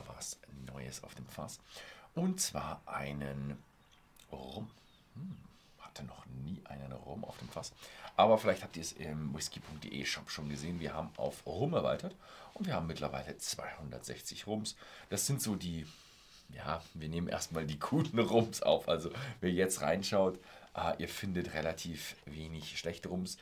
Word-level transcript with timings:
wieder 0.00 0.16
was 0.16 0.38
Neues 0.66 1.02
auf 1.04 1.14
dem 1.14 1.26
Fass. 1.26 1.60
Und 2.14 2.40
zwar 2.40 2.82
einen 2.86 3.62
Rum. 4.32 4.70
Hm, 5.14 5.36
hatte 5.78 6.04
noch 6.04 6.26
nie 6.26 6.60
einen 6.64 6.92
Rum 6.92 7.24
auf 7.24 7.38
dem 7.38 7.48
Fass. 7.48 7.72
Aber 8.16 8.38
vielleicht 8.38 8.62
habt 8.62 8.76
ihr 8.76 8.82
es 8.82 8.92
im 8.92 9.34
whisky.de 9.34 10.04
Shop 10.04 10.30
schon 10.30 10.48
gesehen. 10.48 10.80
Wir 10.80 10.94
haben 10.94 11.10
auf 11.16 11.46
Rum 11.46 11.74
erweitert 11.74 12.14
und 12.54 12.66
wir 12.66 12.74
haben 12.74 12.86
mittlerweile 12.86 13.36
260 13.36 14.46
Rums. 14.46 14.76
Das 15.08 15.26
sind 15.26 15.40
so 15.40 15.56
die, 15.56 15.86
ja, 16.50 16.82
wir 16.94 17.08
nehmen 17.08 17.28
erstmal 17.28 17.66
die 17.66 17.78
guten 17.78 18.18
Rums 18.18 18.62
auf. 18.62 18.88
Also 18.88 19.10
wer 19.40 19.50
jetzt 19.50 19.80
reinschaut, 19.80 20.38
äh, 20.74 20.94
ihr 20.98 21.08
findet 21.08 21.54
relativ 21.54 22.16
wenig 22.26 22.78
schlechte 22.78 23.08
Rums, 23.08 23.38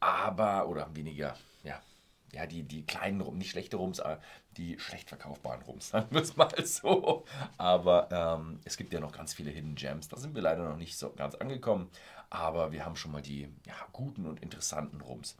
aber, 0.00 0.68
oder 0.68 0.94
weniger, 0.94 1.36
ja, 1.62 1.80
ja, 2.32 2.46
die, 2.46 2.62
die 2.62 2.84
kleinen 2.84 3.20
Rums, 3.20 3.38
nicht 3.38 3.50
schlechte 3.50 3.76
Rums, 3.76 4.02
die 4.56 4.78
schlecht 4.78 5.08
verkaufbaren 5.08 5.62
Rums, 5.62 5.88
sagen 5.90 6.08
wir 6.10 6.22
es 6.22 6.36
mal 6.36 6.52
so. 6.64 7.24
Aber 7.58 8.08
ähm, 8.10 8.60
es 8.64 8.76
gibt 8.76 8.92
ja 8.92 9.00
noch 9.00 9.12
ganz 9.12 9.34
viele 9.34 9.50
Hidden 9.50 9.74
Gems, 9.74 10.08
da 10.08 10.16
sind 10.16 10.34
wir 10.34 10.42
leider 10.42 10.68
noch 10.68 10.76
nicht 10.76 10.96
so 10.96 11.10
ganz 11.10 11.34
angekommen, 11.34 11.90
aber 12.30 12.72
wir 12.72 12.84
haben 12.84 12.96
schon 12.96 13.12
mal 13.12 13.22
die 13.22 13.48
ja, 13.66 13.74
guten 13.92 14.26
und 14.26 14.42
interessanten 14.42 15.00
Rums. 15.00 15.36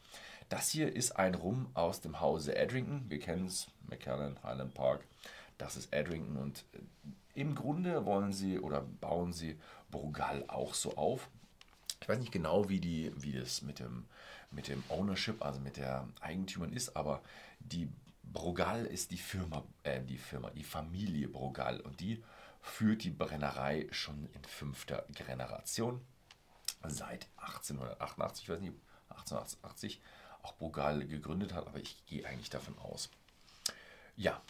Das 0.49 0.69
hier 0.69 0.95
ist 0.95 1.13
ein 1.13 1.35
Rum 1.35 1.69
aus 1.75 2.01
dem 2.01 2.21
Hause 2.21 2.55
Edrington, 2.57 3.05
wir 3.09 3.19
kennen 3.19 3.47
es, 3.47 3.67
McAllen, 3.89 4.39
Highland 4.45 4.75
Park, 4.75 5.05
das 5.59 5.77
ist 5.77 5.93
Edrington 5.93 6.37
und 6.37 6.65
äh, 6.73 6.79
im 7.41 7.55
Grunde 7.55 8.07
wollen 8.07 8.33
sie 8.33 8.59
oder 8.59 8.81
bauen 8.81 9.33
sie 9.33 9.59
Brugal 9.91 10.45
auch 10.49 10.73
so 10.73 10.97
auf. 10.97 11.29
Ich 12.01 12.09
weiß 12.09 12.19
nicht 12.19 12.33
genau, 12.33 12.69
wie, 12.69 12.81
die, 12.81 13.13
wie 13.17 13.33
das 13.33 13.63
mit 13.63 13.79
dem 13.79 14.07
mit 14.51 14.69
dem 14.69 14.83
Ownership, 14.89 15.45
also 15.45 15.61
mit 15.61 15.77
der 15.77 16.09
Eigentümern 16.21 16.73
ist, 16.73 16.97
aber 16.97 17.23
die 17.61 17.89
Brugal 18.23 18.87
ist 18.87 19.11
die 19.11 19.19
Firma, 19.19 19.65
äh, 19.83 20.03
die 20.03 20.19
Firma, 20.19 20.51
die 20.51 20.65
Familie 20.65 21.29
Brugal 21.29 21.81
und 21.81 22.01
die 22.01 22.23
führt 22.61 23.05
die 23.05 23.11
Brennerei 23.11 23.87
schon 23.93 24.29
in 24.33 24.45
fünfter 24.45 25.05
Generation 25.15 26.01
seit 26.83 27.29
1888, 27.37 28.45
ich 28.45 28.49
weiß 28.49 28.61
nicht, 28.61 28.75
1880 29.11 30.01
auch 30.43 30.55
Brugal 30.57 31.07
gegründet 31.07 31.53
hat, 31.53 31.67
aber 31.67 31.79
ich 31.79 32.05
gehe 32.07 32.27
eigentlich 32.27 32.51
davon 32.51 32.77
aus. 32.79 33.11
Ja, 34.17 34.41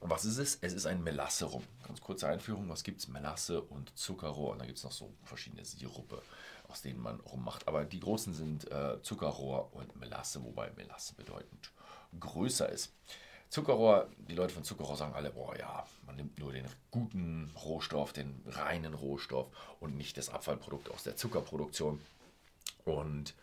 was 0.00 0.24
ist 0.24 0.38
es? 0.38 0.58
Es 0.60 0.72
ist 0.72 0.86
ein 0.86 1.02
Melasse-Rum. 1.02 1.64
Ganz 1.86 2.00
kurze 2.00 2.28
Einführung, 2.28 2.68
was 2.68 2.84
gibt 2.84 3.00
es? 3.00 3.08
Melasse 3.08 3.60
und 3.62 3.96
Zuckerrohr 3.98 4.52
und 4.52 4.58
dann 4.58 4.66
gibt 4.66 4.78
es 4.78 4.84
noch 4.84 4.92
so 4.92 5.12
verschiedene 5.24 5.64
Sirupe 5.64 6.22
aus 6.68 6.82
denen 6.82 7.00
man 7.00 7.20
rummacht. 7.20 7.66
Aber 7.66 7.84
die 7.84 8.00
großen 8.00 8.34
sind 8.34 8.70
äh, 8.70 9.02
Zuckerrohr 9.02 9.74
und 9.74 9.96
Melasse, 9.96 10.44
wobei 10.44 10.70
Melasse 10.76 11.14
bedeutend 11.14 11.72
größer 12.20 12.68
ist. 12.68 12.92
Zuckerrohr, 13.48 14.08
die 14.18 14.34
Leute 14.34 14.52
von 14.52 14.64
Zuckerrohr 14.64 14.96
sagen 14.96 15.14
alle, 15.14 15.30
boah 15.30 15.56
ja, 15.58 15.86
man 16.04 16.16
nimmt 16.16 16.38
nur 16.38 16.52
den 16.52 16.66
guten 16.90 17.50
Rohstoff, 17.64 18.12
den 18.12 18.42
reinen 18.46 18.92
Rohstoff 18.92 19.46
und 19.80 19.96
nicht 19.96 20.18
das 20.18 20.28
Abfallprodukt 20.28 20.90
aus 20.90 21.02
der 21.02 21.16
Zuckerproduktion. 21.16 22.00
Und 22.84 23.34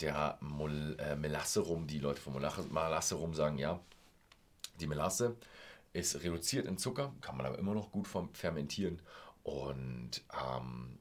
der 0.00 0.36
Mol, 0.40 0.96
äh, 0.98 1.16
Melasse 1.16 1.60
rum, 1.60 1.86
die 1.86 1.98
Leute 1.98 2.20
von 2.20 2.34
Melasse 2.34 3.14
rum 3.14 3.34
sagen, 3.34 3.58
ja, 3.58 3.80
die 4.80 4.86
Melasse 4.86 5.36
ist 5.94 6.22
reduziert 6.22 6.66
in 6.66 6.76
Zucker, 6.76 7.14
kann 7.22 7.36
man 7.36 7.46
aber 7.46 7.58
immer 7.58 7.72
noch 7.72 7.90
gut 7.90 8.06
fermentieren 8.34 9.00
und 9.42 10.22
ähm, 10.32 10.98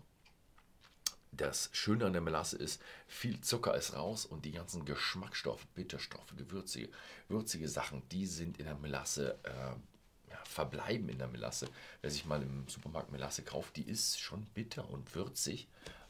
das 1.31 1.69
Schöne 1.73 2.05
an 2.05 2.13
der 2.13 2.21
Melasse 2.21 2.57
ist, 2.57 2.81
viel 3.07 3.41
Zucker 3.41 3.75
ist 3.75 3.95
raus 3.95 4.25
und 4.25 4.45
die 4.45 4.51
ganzen 4.51 4.85
Geschmacksstoffe, 4.85 5.65
Bitterstoffe, 5.73 6.35
gewürzige, 6.37 6.89
würzige 7.27 7.67
Sachen, 7.67 8.07
die 8.09 8.25
sind 8.27 8.59
in 8.59 8.65
der 8.65 8.75
Melasse, 8.75 9.39
äh, 9.43 10.29
ja, 10.29 10.37
verbleiben 10.45 11.09
in 11.09 11.17
der 11.17 11.27
Melasse. 11.27 11.67
Wer 12.01 12.11
sich 12.11 12.25
mal 12.25 12.41
im 12.41 12.67
Supermarkt 12.67 13.11
Melasse 13.11 13.41
kauft, 13.41 13.75
die 13.75 13.89
ist 13.89 14.19
schon 14.19 14.45
bitter 14.53 14.89
und 14.89 15.15
würzig, 15.15 15.67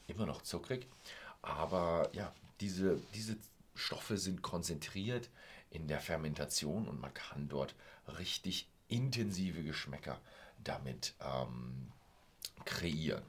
immer 0.08 0.26
noch 0.26 0.42
zuckrig. 0.42 0.88
Aber 1.42 2.10
ja, 2.14 2.34
diese, 2.60 3.00
diese 3.14 3.38
Stoffe 3.76 4.18
sind 4.18 4.42
konzentriert 4.42 5.30
in 5.70 5.88
der 5.88 6.00
Fermentation 6.00 6.88
und 6.88 7.00
man 7.00 7.14
kann 7.14 7.48
dort 7.48 7.76
richtig 8.20 8.68
intensive 8.88 9.64
Geschmäcker 9.64 10.20
damit 10.64 11.16
ähm, 11.22 11.92
kreieren. 12.66 13.24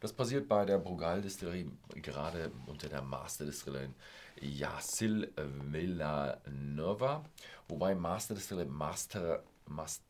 Das 0.00 0.12
passiert 0.12 0.48
bei 0.48 0.64
der 0.64 0.78
Brugal-Distillerie 0.78 1.70
gerade 1.94 2.50
unter 2.66 2.88
der 2.88 3.02
Master-Distillerin 3.02 3.94
Yasil 4.40 5.30
Villanova, 5.36 7.24
wobei 7.68 7.94
Master-Distillerie 7.94 8.68
Master, 8.68 9.44
Master, 9.66 10.02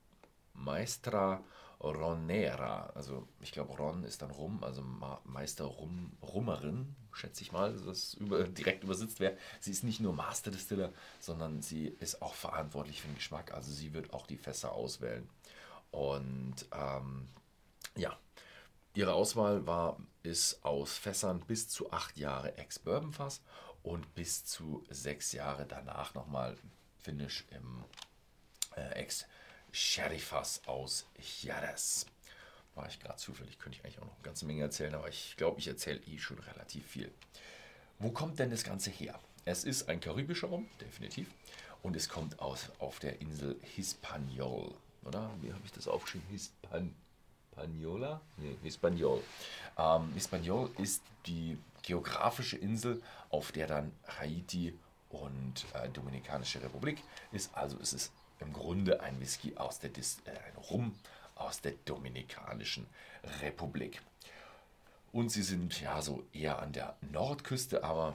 Maestra 0.55 1.43
Ronera, 1.81 2.93
also 2.95 3.27
ich 3.41 3.51
glaube 3.51 3.77
Ron 3.77 4.05
ist 4.05 4.23
dann 4.23 4.31
Rum, 4.31 4.63
also 4.63 4.83
Meister 5.25 5.65
Rum, 5.65 6.13
Rummerin, 6.23 6.95
schätze 7.13 7.43
ich 7.43 7.51
mal, 7.51 7.73
dass 7.73 7.85
das 7.85 8.15
über, 8.15 8.45
direkt 8.45 8.85
übersetzt 8.85 9.19
wäre. 9.19 9.37
Sie 9.61 9.73
ist 9.73 9.83
nicht 9.83 9.99
nur 9.99 10.13
Master 10.13 10.53
Distiller, 10.53 10.93
sondern 11.19 11.61
sie 11.61 11.89
ist 11.99 12.23
auch 12.23 12.35
verantwortlich 12.35 13.01
für 13.01 13.09
den 13.09 13.17
Geschmack, 13.17 13.53
also 13.53 13.73
sie 13.73 13.93
wird 13.95 14.13
auch 14.13 14.27
die 14.27 14.37
Fässer 14.37 14.73
auswählen. 14.73 15.29
Und 15.91 16.67
ähm, 16.73 17.29
ja, 17.97 18.17
Ihre 18.95 19.15
Auswahl 19.15 19.67
war, 19.67 19.99
ist 20.23 20.65
aus 20.65 20.99
Fässern 20.99 21.41
bis 21.41 21.69
zu 21.69 21.91
acht 21.93 22.19
Jahre 22.19 22.59
Ex-Bourbon-Fass 22.59 23.41
und 23.83 24.15
bis 24.15 24.45
zu 24.45 24.85
sechs 24.91 25.33
Jahre 25.33 25.67
danach 25.67 26.15
nochmal 26.15 26.57
Finish 26.99 27.47
im 27.51 27.85
äh, 28.77 29.07
Ex-Sherry-Fass 29.73 30.63
aus 30.67 31.07
Jerez. 31.41 32.05
War 32.75 32.87
ich 32.89 33.01
gerade 33.01 33.17
zufällig, 33.17 33.59
könnte 33.59 33.79
ich 33.79 33.85
eigentlich 33.85 33.99
auch 33.99 34.05
noch 34.05 34.15
eine 34.15 34.23
ganze 34.23 34.45
Menge 34.47 34.63
erzählen, 34.63 34.95
aber 34.95 35.09
ich 35.09 35.35
glaube, 35.37 35.59
ich 35.59 35.67
erzähle 35.67 36.01
eh 36.07 36.19
schon 36.19 36.39
relativ 36.39 36.87
viel. 36.87 37.11
Wo 37.99 38.11
kommt 38.11 38.39
denn 38.39 38.51
das 38.51 38.65
Ganze 38.65 38.91
her? 38.91 39.19
Es 39.45 39.65
ist 39.65 39.89
ein 39.89 40.01
karibischer 40.01 40.49
Rum, 40.49 40.69
definitiv. 40.81 41.29
Und 41.83 41.97
es 41.97 42.09
kommt 42.09 42.39
aus 42.39 42.71
auf 42.79 42.99
der 42.99 43.21
Insel 43.21 43.59
Hispaniol. 43.63 44.75
Oder? 45.05 45.31
Wie 45.41 45.53
habe 45.53 45.63
ich 45.65 45.73
das 45.73 45.89
aufgeschrieben? 45.89 46.29
Hispan 46.31 46.95
Hispaniola? 47.51 48.21
Nee, 48.39 48.57
Hispanol. 48.63 49.23
Ähm, 49.77 50.13
Hispanol 50.15 50.71
ist 50.79 51.03
die 51.27 51.59
geografische 51.83 52.57
Insel, 52.57 53.03
auf 53.31 53.53
der 53.53 53.67
dann 53.67 53.93
Haiti 54.19 54.79
und 55.11 55.67
äh, 55.75 55.89
Dominikanische 55.91 56.63
Republik 56.63 57.03
ist. 57.33 57.55
Also 57.55 57.77
ist 57.79 57.93
es 57.93 58.13
im 58.43 58.53
Grunde 58.53 59.01
ein 59.01 59.21
Whisky 59.21 59.57
aus 59.57 59.79
der 59.79 59.91
Dis 59.91 60.19
äh, 60.25 60.31
ein 60.31 60.57
Rum 60.57 60.95
aus 61.35 61.61
der 61.61 61.73
Dominikanischen 61.85 62.87
Republik. 63.41 64.03
Und 65.13 65.31
sie 65.31 65.43
sind 65.43 65.81
ja 65.81 66.01
so 66.01 66.25
eher 66.33 66.61
an 66.61 66.73
der 66.73 66.97
Nordküste, 67.13 67.85
aber 67.85 68.15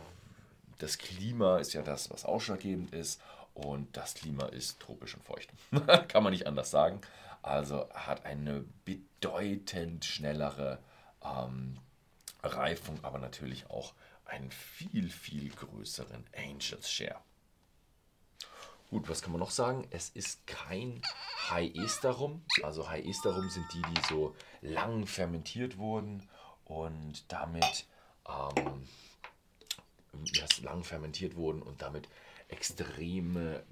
das 0.80 0.98
Klima 0.98 1.58
ist 1.58 1.74
ja 1.74 1.82
das, 1.82 2.10
was 2.10 2.26
ausschlaggebend 2.26 2.94
ist. 2.94 3.22
Und 3.54 3.96
das 3.98 4.14
Klima 4.14 4.46
ist 4.48 4.80
tropisch 4.80 5.16
und 5.16 5.24
feucht. 5.24 5.50
Kann 6.10 6.24
man 6.24 6.32
nicht 6.32 6.46
anders 6.46 6.70
sagen. 6.70 7.02
Also 7.42 7.90
hat 7.94 8.26
eine 8.26 8.64
bedeutend 8.86 10.06
schnellere 10.06 10.80
ähm, 11.24 11.78
Reifung, 12.44 13.00
aber 13.04 13.20
natürlich 13.20 13.70
auch 13.70 13.94
einen 14.26 14.52
viel, 14.52 15.10
viel 15.10 15.50
größeren 15.50 16.26
Angels 16.36 16.92
Share. 16.92 17.20
Gut, 18.90 19.10
was 19.10 19.22
kann 19.22 19.34
man 19.34 19.40
noch 19.40 19.52
sagen? 19.52 19.86
Es 19.90 20.10
ist 20.10 20.48
kein 20.48 21.02
High 21.50 21.76
Ester 21.76 22.12
Rum. 22.12 22.44
Also 22.64 22.90
High 22.90 23.06
Ester 23.06 23.36
Rum 23.36 23.50
sind 23.50 23.66
die, 23.74 23.82
die 23.82 24.02
so 24.08 24.34
lang 24.62 25.06
fermentiert 25.06 25.78
wurden 25.78 26.28
und 26.64 27.26
damit 27.28 27.86
ähm, 28.30 28.88
lang 30.62 30.86
fermentiert 30.86 31.36
wurden 31.36 31.62
und 31.62 31.82
damit 31.82 32.08
extreme 32.48 33.64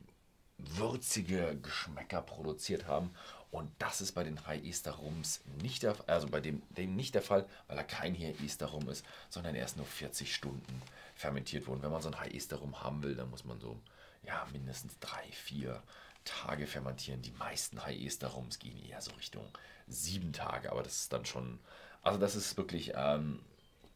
würzige 0.58 1.58
Geschmäcker 1.62 2.22
produziert 2.22 2.86
haben. 2.86 3.16
Und 3.56 3.72
das 3.80 4.02
ist 4.02 4.12
bei 4.12 4.26
den 4.26 4.46
High 4.46 4.66
Easter 4.66 4.92
Rums 4.92 5.40
nicht 5.62 5.84
der 5.84 5.96
also 6.08 6.28
bei 6.28 6.42
dem, 6.42 6.62
dem 6.72 6.94
nicht 6.98 7.16
der 7.16 7.22
Fall, 7.22 7.48
weil 7.68 7.78
er 7.78 7.86
kein 7.86 8.14
High 8.14 8.42
Easter 8.42 8.66
Rum 8.66 8.90
ist, 8.90 9.06
sondern 9.30 9.56
erst 9.56 9.78
nur 9.78 9.86
40 9.86 10.36
Stunden 10.36 10.82
fermentiert 11.16 11.66
wurde. 11.66 11.82
Wenn 11.82 11.92
man 11.92 12.02
so 12.02 12.10
ein 12.10 12.20
High 12.20 12.34
Easter 12.34 12.58
Rum 12.58 12.82
haben 12.84 13.02
will, 13.02 13.16
dann 13.16 13.30
muss 13.30 13.46
man 13.46 13.62
so 13.62 13.80
ja, 14.24 14.46
mindestens 14.52 15.00
drei, 15.00 15.24
vier 15.32 15.82
Tage 16.26 16.68
fermentieren. 16.68 17.22
Die 17.22 17.32
meisten 17.32 17.86
High 17.86 17.98
Easter 17.98 18.28
Rums 18.28 18.60
gehen 18.60 18.78
eher 18.84 19.00
so 19.00 19.12
Richtung 19.14 19.48
sieben 19.88 20.34
Tage, 20.34 20.70
aber 20.70 20.84
das 20.84 21.04
ist 21.04 21.14
dann 21.14 21.24
schon, 21.24 21.60
also 22.02 22.20
das 22.20 22.36
ist 22.36 22.58
wirklich 22.58 22.92
ähm, 22.94 23.40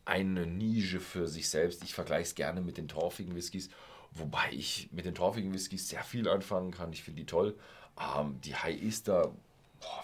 eine 0.05 0.45
Nische 0.47 1.01
für 1.01 1.27
sich 1.27 1.49
selbst. 1.49 1.83
Ich 1.83 1.93
vergleiche 1.93 2.29
es 2.29 2.35
gerne 2.35 2.61
mit 2.61 2.77
den 2.77 2.87
torfigen 2.87 3.35
Whiskys 3.35 3.69
Wobei 4.11 4.49
ich 4.51 4.89
mit 4.91 5.05
den 5.05 5.13
torfigen 5.13 5.53
Whiskys 5.53 5.89
sehr 5.89 6.03
viel 6.03 6.27
anfangen 6.27 6.71
kann. 6.71 6.91
Ich 6.93 7.03
finde 7.03 7.21
die 7.21 7.25
toll. 7.25 7.55
Ähm, 7.99 8.39
die 8.41 8.55
High 8.55 8.81
Easter, 8.81 9.31
boah, 9.79 10.03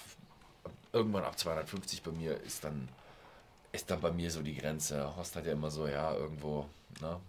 irgendwann 0.93 1.23
ab 1.23 1.37
250 1.37 2.03
bei 2.03 2.11
mir 2.11 2.39
ist 2.41 2.63
dann, 2.63 2.89
ist 3.71 3.89
dann 3.91 4.01
bei 4.01 4.11
mir 4.11 4.31
so 4.31 4.41
die 4.41 4.55
Grenze. 4.55 5.15
Horst 5.15 5.35
hat 5.35 5.45
ja 5.45 5.53
immer 5.53 5.71
so, 5.71 5.87
ja, 5.87 6.13
irgendwo, 6.13 6.67
ne? 7.01 7.19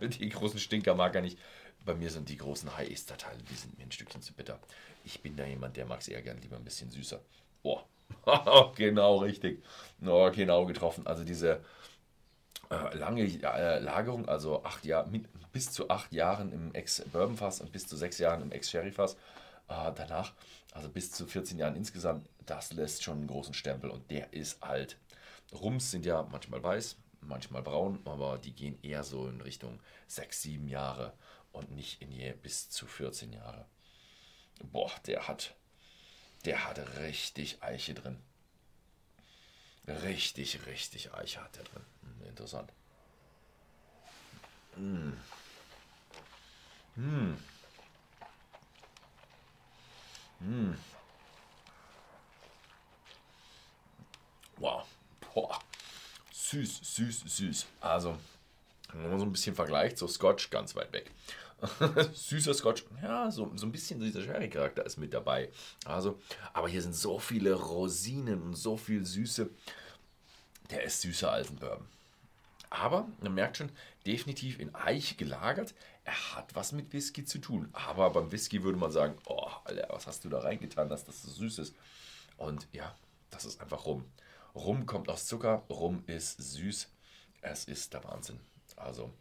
die 0.08 0.28
großen 0.30 0.58
Stinker 0.58 0.94
mag 0.94 1.14
er 1.14 1.22
nicht. 1.22 1.38
bei 1.84 1.94
mir 1.94 2.10
sind 2.10 2.28
die 2.28 2.38
großen 2.38 2.76
High-Ester-Teile, 2.76 3.42
die 3.42 3.54
sind 3.54 3.76
mir 3.78 3.84
ein 3.84 3.92
Stückchen 3.92 4.22
zu 4.22 4.32
bitter. 4.32 4.58
Ich 5.04 5.20
bin 5.20 5.36
da 5.36 5.44
jemand, 5.44 5.76
der 5.76 5.86
mag 5.86 6.00
es 6.00 6.08
eher 6.08 6.22
gern 6.22 6.40
lieber 6.40 6.56
ein 6.56 6.64
bisschen 6.64 6.90
süßer. 6.90 7.20
Oh, 7.62 7.80
genau 8.76 9.18
richtig. 9.18 9.62
Oh, 10.04 10.30
genau 10.30 10.66
getroffen. 10.66 11.06
Also 11.06 11.24
diese 11.24 11.60
äh, 12.70 12.96
lange 12.96 13.22
äh, 13.22 13.78
Lagerung, 13.78 14.28
also 14.28 14.64
acht 14.64 14.84
Jahre, 14.84 15.10
bis 15.52 15.70
zu 15.70 15.90
acht 15.90 16.12
Jahren 16.12 16.52
im 16.52 16.74
Ex-Bourbon-Fass 16.74 17.60
und 17.60 17.72
bis 17.72 17.86
zu 17.86 17.96
sechs 17.96 18.18
Jahren 18.18 18.42
im 18.42 18.52
Ex-Sherry-Fass. 18.52 19.16
Äh, 19.68 19.92
danach, 19.94 20.34
also 20.72 20.88
bis 20.88 21.10
zu 21.12 21.26
14 21.26 21.58
Jahren 21.58 21.76
insgesamt, 21.76 22.28
das 22.46 22.72
lässt 22.72 23.02
schon 23.02 23.18
einen 23.18 23.26
großen 23.26 23.54
Stempel 23.54 23.90
und 23.90 24.10
der 24.10 24.32
ist 24.32 24.62
alt. 24.62 24.98
Rums 25.52 25.90
sind 25.90 26.04
ja 26.04 26.22
manchmal 26.30 26.62
weiß, 26.62 26.96
manchmal 27.20 27.62
braun, 27.62 28.00
aber 28.04 28.38
die 28.38 28.52
gehen 28.52 28.78
eher 28.82 29.04
so 29.04 29.28
in 29.28 29.40
Richtung 29.40 29.80
sechs, 30.06 30.42
sieben 30.42 30.68
Jahre 30.68 31.12
und 31.52 31.70
nicht 31.70 32.02
in 32.02 32.10
je 32.10 32.32
bis 32.32 32.70
zu 32.70 32.86
14 32.86 33.32
Jahre. 33.32 33.66
Boah, 34.72 34.90
der 35.06 35.28
hat, 35.28 35.54
der 36.44 36.64
hat 36.66 36.78
richtig 36.98 37.62
Eiche 37.62 37.94
drin. 37.94 38.18
Richtig, 39.86 40.66
richtig 40.66 41.12
Eiche 41.12 41.42
hat 41.42 41.56
der 41.56 41.64
drin. 41.64 41.84
Hm, 42.02 42.28
interessant. 42.28 42.72
Mm. 44.76 45.12
Mm. 46.96 47.36
Mm. 50.44 50.74
Wow. 54.58 54.84
Boah. 55.34 55.58
Süß, 56.32 56.80
süß, 56.82 57.22
süß. 57.26 57.66
Also, 57.80 58.16
wenn 58.92 59.10
man 59.10 59.18
so 59.18 59.24
ein 59.24 59.32
bisschen 59.32 59.54
vergleicht, 59.54 59.98
so 59.98 60.06
Scotch 60.06 60.50
ganz 60.50 60.76
weit 60.76 60.92
weg. 60.92 61.10
Süßer 62.12 62.54
Scotch, 62.54 62.84
ja, 63.02 63.30
so, 63.30 63.50
so 63.56 63.66
ein 63.66 63.72
bisschen 63.72 64.00
dieser 64.00 64.22
Sherry-Charakter 64.22 64.84
ist 64.84 64.98
mit 64.98 65.14
dabei. 65.14 65.50
Also, 65.84 66.20
aber 66.52 66.68
hier 66.68 66.82
sind 66.82 66.94
so 66.94 67.18
viele 67.18 67.54
Rosinen 67.54 68.42
und 68.42 68.54
so 68.54 68.76
viel 68.76 69.04
Süße. 69.04 69.48
Der 70.70 70.82
ist 70.82 71.00
süßer 71.00 71.32
als 71.32 71.50
ein 71.50 71.56
Bourbon. 71.56 71.86
Aber 72.74 73.06
man 73.20 73.34
merkt 73.34 73.58
schon, 73.58 73.70
definitiv 74.04 74.58
in 74.58 74.74
Eich 74.74 75.16
gelagert. 75.16 75.74
Er 76.02 76.34
hat 76.34 76.56
was 76.56 76.72
mit 76.72 76.92
Whisky 76.92 77.24
zu 77.24 77.38
tun. 77.38 77.68
Aber 77.72 78.10
beim 78.10 78.32
Whisky 78.32 78.64
würde 78.64 78.76
man 78.76 78.90
sagen, 78.90 79.16
oh, 79.26 79.48
Alter, 79.62 79.86
was 79.90 80.08
hast 80.08 80.24
du 80.24 80.28
da 80.28 80.40
reingetan, 80.40 80.88
dass 80.88 81.04
das 81.04 81.22
so 81.22 81.30
süß 81.30 81.60
ist? 81.60 81.76
Und 82.36 82.66
ja, 82.72 82.92
das 83.30 83.44
ist 83.44 83.60
einfach 83.60 83.86
Rum. 83.86 84.04
Rum 84.56 84.86
kommt 84.86 85.08
aus 85.08 85.26
Zucker, 85.26 85.62
Rum 85.70 86.02
ist 86.08 86.36
süß. 86.36 86.90
Es 87.42 87.64
ist 87.66 87.94
der 87.94 88.02
Wahnsinn. 88.02 88.40
Also 88.74 89.14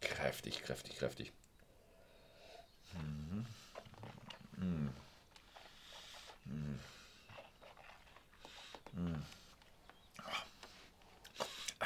kräftig, 0.00 0.62
kräftig, 0.62 0.96
kräftig. 0.96 1.32
Mhm. 2.92 3.44
Mhm. 4.56 4.92
Mhm. 6.44 6.78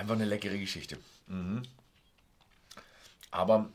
Einfach 0.07 0.21
eine 0.21 0.25
leckere 0.25 0.57
Geschichte. 0.57 0.99
Mhm. 1.27 1.63
Aber 3.33 3.69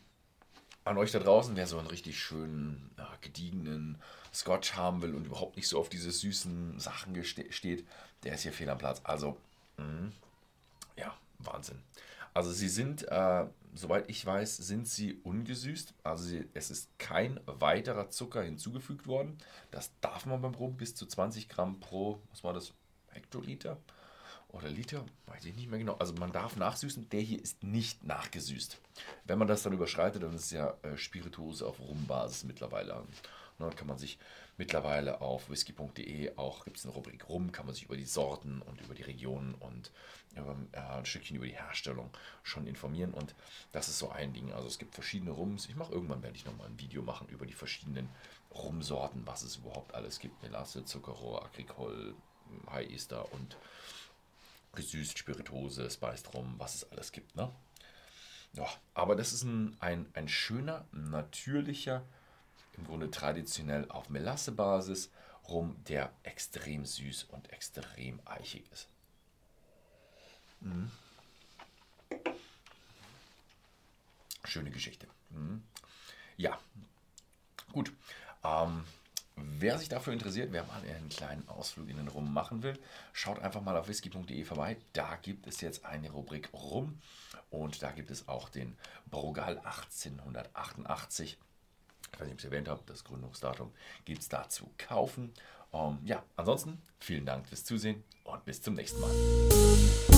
an 0.85 0.97
euch 0.97 1.11
da 1.11 1.19
draußen, 1.19 1.57
wer 1.57 1.67
so 1.67 1.77
einen 1.77 1.89
richtig 1.89 2.17
schönen, 2.17 2.89
ja, 2.97 3.11
gediegenen 3.19 3.97
Scotch 4.33 4.75
haben 4.75 5.01
will 5.01 5.13
und 5.13 5.25
überhaupt 5.25 5.57
nicht 5.57 5.67
so 5.67 5.77
auf 5.77 5.89
diese 5.89 6.09
süßen 6.09 6.79
Sachen 6.79 7.21
steht, 7.25 7.85
der 8.23 8.35
ist 8.35 8.43
hier 8.43 8.53
fehl 8.53 8.69
am 8.69 8.77
Platz. 8.77 9.01
Also, 9.03 9.35
mh, 9.75 10.13
ja, 10.95 11.13
Wahnsinn. 11.39 11.79
Also 12.33 12.53
sie 12.53 12.69
sind, 12.69 13.05
äh, 13.09 13.45
soweit 13.75 14.09
ich 14.09 14.25
weiß, 14.25 14.55
sind 14.55 14.87
sie 14.87 15.15
ungesüßt. 15.25 15.93
Also 16.05 16.23
sie, 16.23 16.45
es 16.53 16.71
ist 16.71 16.97
kein 16.97 17.41
weiterer 17.45 18.09
Zucker 18.09 18.41
hinzugefügt 18.41 19.05
worden. 19.05 19.37
Das 19.69 19.91
darf 19.99 20.25
man 20.25 20.41
beim 20.41 20.55
Rum 20.55 20.77
bis 20.77 20.95
zu 20.95 21.05
20 21.05 21.49
Gramm 21.49 21.81
pro, 21.81 22.21
was 22.29 22.41
war 22.45 22.53
das, 22.53 22.71
Hektoliter? 23.09 23.75
Oder 24.51 24.69
Liter, 24.69 25.05
weiß 25.27 25.45
ich 25.45 25.55
nicht 25.55 25.69
mehr 25.69 25.79
genau. 25.79 25.95
Also 25.95 26.13
man 26.13 26.31
darf 26.31 26.55
nachsüßen, 26.55 27.09
der 27.09 27.21
hier 27.21 27.41
ist 27.41 27.63
nicht 27.63 28.03
nachgesüßt. 28.03 28.79
Wenn 29.25 29.39
man 29.39 29.47
das 29.47 29.63
dann 29.63 29.73
überschreitet, 29.73 30.23
dann 30.23 30.35
ist 30.35 30.45
es 30.45 30.51
ja 30.51 30.75
äh, 30.81 30.97
Spirituose 30.97 31.65
auf 31.65 31.79
Rumbasis 31.79 32.43
mittlerweile. 32.43 33.03
Ne, 33.59 33.69
kann 33.75 33.87
man 33.87 33.97
sich 33.97 34.17
mittlerweile 34.57 35.21
auf 35.21 35.49
whisky.de 35.49 36.35
auch, 36.35 36.65
gibt 36.65 36.77
es 36.77 36.85
eine 36.85 36.93
Rubrik 36.93 37.29
Rum, 37.29 37.51
kann 37.51 37.65
man 37.65 37.75
sich 37.75 37.85
über 37.85 37.95
die 37.95 38.05
Sorten 38.05 38.61
und 38.61 38.81
über 38.81 38.93
die 38.93 39.03
Regionen 39.03 39.55
und 39.55 39.91
über, 40.35 40.55
äh, 40.71 40.79
ein 40.79 41.05
Stückchen 41.05 41.37
über 41.37 41.45
die 41.45 41.55
Herstellung 41.55 42.09
schon 42.43 42.67
informieren. 42.67 43.13
Und 43.13 43.35
das 43.71 43.87
ist 43.87 43.99
so 43.99 44.09
ein 44.09 44.33
Ding. 44.33 44.51
Also 44.51 44.67
es 44.67 44.79
gibt 44.79 44.95
verschiedene 44.95 45.31
Rums. 45.31 45.67
Ich 45.67 45.75
mache 45.75 45.93
irgendwann, 45.93 46.23
werde 46.23 46.35
ich 46.35 46.45
nochmal 46.45 46.67
ein 46.67 46.79
Video 46.79 47.01
machen 47.03 47.27
über 47.29 47.45
die 47.45 47.53
verschiedenen 47.53 48.09
Rumsorten, 48.53 49.25
was 49.25 49.43
es 49.43 49.57
überhaupt 49.57 49.93
alles 49.93 50.19
gibt. 50.19 50.41
Melasse, 50.43 50.83
Zuckerrohr, 50.83 51.45
Agricole, 51.45 52.15
High 52.69 52.89
Easter 52.89 53.31
und 53.33 53.55
gesüßt, 54.73 55.17
Spirituose, 55.17 55.89
Spiced 55.89 56.33
Rum, 56.33 56.55
was 56.57 56.75
es 56.75 56.91
alles 56.91 57.11
gibt. 57.11 57.35
Ne? 57.35 57.51
Ja, 58.53 58.67
aber 58.93 59.15
das 59.15 59.33
ist 59.33 59.43
ein, 59.43 59.77
ein, 59.79 60.09
ein 60.13 60.27
schöner, 60.27 60.85
natürlicher, 60.91 62.05
im 62.77 62.85
Grunde 62.85 63.11
traditionell 63.11 63.89
auf 63.89 64.09
Melassebasis 64.09 65.11
Rum, 65.47 65.75
der 65.87 66.13
extrem 66.23 66.85
süß 66.85 67.25
und 67.25 67.51
extrem 67.51 68.19
eichig 68.25 68.63
ist. 68.71 68.87
Mhm. 70.61 70.91
Schöne 74.43 74.71
Geschichte. 74.71 75.07
Mhm. 75.29 75.63
Ja, 76.37 76.59
gut. 77.71 77.91
Ähm, 78.43 78.83
Wer 79.43 79.77
sich 79.77 79.89
dafür 79.89 80.13
interessiert, 80.13 80.51
wer 80.51 80.63
mal 80.63 80.81
einen 80.81 81.09
kleinen 81.09 81.47
Ausflug 81.47 81.89
in 81.89 81.97
den 81.97 82.07
Rum 82.07 82.33
machen 82.33 82.63
will, 82.63 82.77
schaut 83.13 83.39
einfach 83.39 83.61
mal 83.61 83.77
auf 83.77 83.87
whisky.de 83.87 84.43
vorbei. 84.43 84.77
Da 84.93 85.17
gibt 85.21 85.47
es 85.47 85.61
jetzt 85.61 85.85
eine 85.85 86.11
Rubrik 86.11 86.49
Rum 86.53 86.99
und 87.49 87.81
da 87.81 87.91
gibt 87.91 88.11
es 88.11 88.27
auch 88.27 88.49
den 88.49 88.77
Brugal 89.09 89.57
1888. 89.59 91.37
Ich 92.13 92.19
weiß 92.19 92.27
nicht, 92.27 92.33
ob 92.33 92.39
ich 92.39 92.45
es 92.45 92.51
erwähnt 92.51 92.67
habe, 92.67 92.81
das 92.85 93.03
Gründungsdatum 93.03 93.71
gibt 94.05 94.21
es 94.21 94.29
da 94.29 94.49
zu 94.49 94.69
kaufen. 94.77 95.33
Um, 95.71 95.99
ähm, 96.01 96.05
ja, 96.05 96.23
ansonsten 96.35 96.81
vielen 96.99 97.25
Dank 97.25 97.47
fürs 97.47 97.63
Zusehen 97.63 98.03
und 98.25 98.43
bis 98.43 98.61
zum 98.61 98.73
nächsten 98.73 98.99
Mal. 98.99 100.10